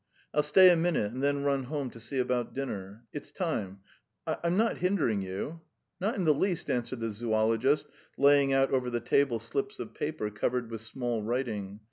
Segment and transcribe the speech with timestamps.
[0.33, 3.03] "I'll stay a minute and then run home to see about dinner.
[3.13, 3.81] It's time....
[4.25, 5.61] I'm not hindering you?"
[5.99, 7.85] "Not in the least," answered the zoologist,
[8.17, 11.79] laying out over the table slips of paper covered with small writing.